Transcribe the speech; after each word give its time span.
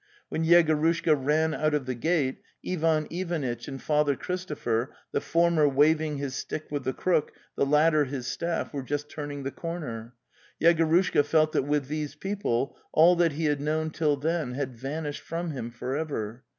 When 0.29 0.43
Yegorushka 0.43 1.13
ran 1.15 1.53
out 1.53 1.75
of 1.75 1.85
the 1.85 1.93
gate 1.93 2.41
Ivan 2.67 3.05
Ivanitch 3.11 3.67
and 3.67 3.79
Father 3.79 4.15
Christo 4.15 4.55
pher, 4.55 4.87
the 5.11 5.21
former 5.21 5.69
waving 5.69 6.17
his 6.17 6.33
stick 6.35 6.71
with 6.71 6.85
the 6.85 6.91
crook, 6.93 7.33
the 7.55 7.67
latter 7.67 8.05
his 8.05 8.25
staff, 8.25 8.73
were 8.73 8.81
just 8.81 9.09
turning 9.09 9.43
the 9.43 9.51
corner. 9.51 10.15
Yegorushka 10.59 11.23
felt 11.23 11.51
that 11.51 11.67
with 11.67 11.87
these 11.87 12.15
people 12.15 12.79
all 12.91 13.15
that 13.17 13.33
he 13.33 13.45
had 13.45 13.61
known 13.61 13.91
till 13.91 14.17
then 14.17 14.55
had 14.55 14.73
vanished 14.75 15.21
from 15.21 15.51
him 15.51 15.69
for 15.69 15.95
ever. 15.95 16.45